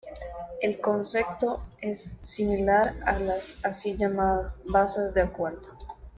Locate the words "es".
1.79-2.09